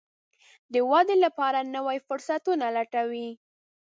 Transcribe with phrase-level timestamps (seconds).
[0.73, 3.29] د ودې لپاره نوي فرصتونه لټوي.